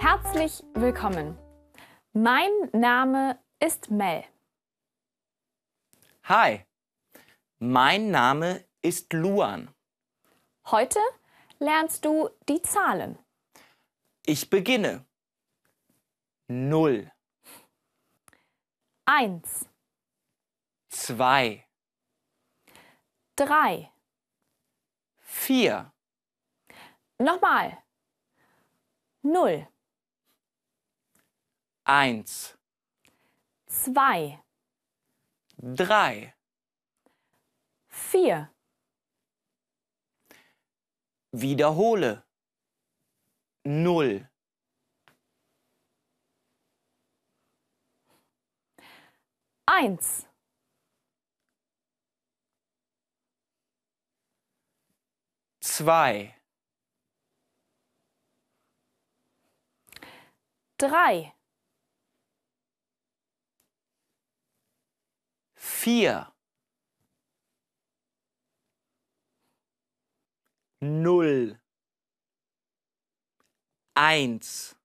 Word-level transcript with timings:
Herzlich 0.00 0.64
willkommen. 0.74 1.38
Mein 2.12 2.50
Name 2.72 3.38
ist 3.60 3.88
Mel. 3.88 4.24
Hi, 6.24 6.66
mein 7.60 8.10
Name 8.10 8.64
ist 8.82 9.12
Luan. 9.12 9.72
Heute 10.66 10.98
lernst 11.60 12.04
du 12.04 12.30
die 12.48 12.62
Zahlen. 12.62 13.16
Ich 14.26 14.50
beginne. 14.50 15.06
Null, 16.48 17.12
Eins, 19.04 19.68
zwei, 20.88 21.64
drei. 23.36 23.92
vier, 25.20 25.92
Nochmal. 27.18 27.78
Null, 29.24 29.66
eins, 31.84 32.58
zwei, 33.66 34.42
drei, 35.56 36.34
vier. 37.88 38.54
wiederhole. 41.32 42.22
Null, 43.66 44.28
Eins, 49.66 50.28
zwei, 55.60 56.36
drei, 60.88 61.34
vier, 65.54 66.30
null, 70.80 71.58
eins, 73.94 74.76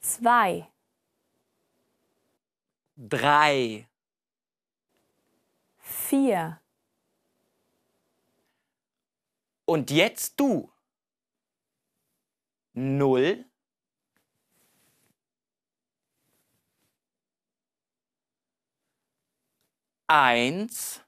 zwei, 0.00 0.72
drei, 2.96 3.86
vier. 5.78 6.62
Und 9.66 9.90
jetzt 9.90 10.40
du. 10.40 10.72
Null, 12.72 13.49
eins, 20.10 21.00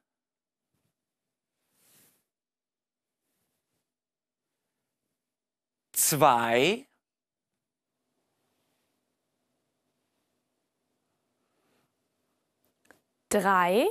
zwei, 5.92 6.86
drei, 13.28 13.88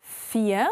vier, 0.00 0.68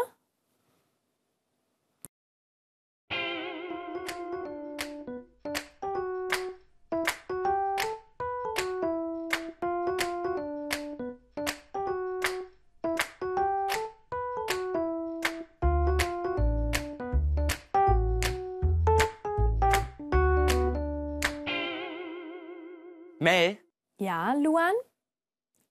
Mel, 23.27 23.57
ja, 23.99 24.33
Luan? 24.35 24.73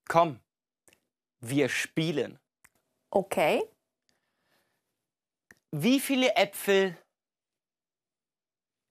komm, 0.06 0.40
wir 1.40 1.70
spielen. 1.70 2.38
Okay. 3.08 3.64
Wie 5.70 5.98
viele 5.98 6.36
Äpfel 6.36 6.98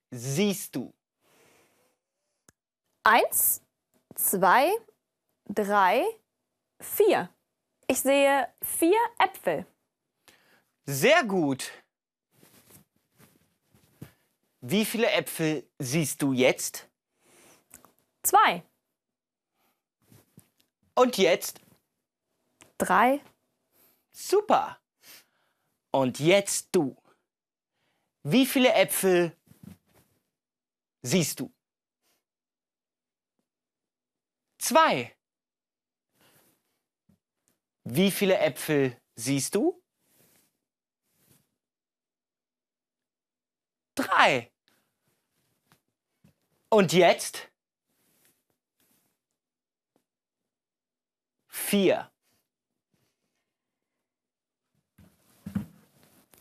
siehst 0.10 0.76
du? 0.76 0.92
Eins, 3.04 3.62
zwei, 4.16 4.72
drei, 5.48 6.04
vier. 6.80 7.30
Ich 7.86 8.00
sehe 8.00 8.52
vier 8.64 9.00
Äpfel. 9.20 9.68
Sehr 10.88 11.24
gut. 11.24 11.72
Wie 14.62 14.86
viele 14.86 15.12
Äpfel 15.12 15.70
siehst 15.78 16.20
du 16.24 16.34
jetzt? 16.34 16.90
Zwei, 18.26 18.64
Und 20.96 21.18
jetzt? 21.18 21.62
drei, 22.80 23.22
Super. 24.12 24.82
Und 25.92 26.20
jetzt 26.20 26.70
du. 26.72 26.96
Wie 28.24 28.48
viele 28.48 28.74
Äpfel 28.74 29.38
siehst 31.04 31.40
du? 31.40 31.54
Zwei. 34.58 35.16
Wie 37.84 38.10
viele 38.10 38.40
Äpfel 38.40 39.00
siehst 39.16 39.54
du? 39.54 39.84
Drei. 43.94 44.52
Und 46.70 46.92
jetzt? 46.92 47.52
Vier. 51.66 52.12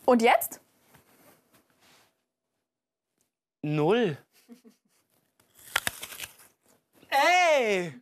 Und 0.05 0.21
jetzt? 0.21 0.61
Null. 3.63 4.19
Ey! 7.09 7.99